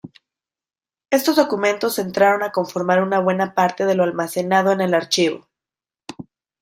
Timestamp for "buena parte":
3.19-3.85